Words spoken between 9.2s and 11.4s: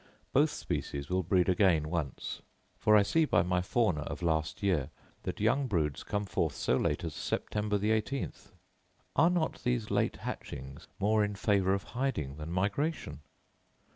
not these late hatchings more in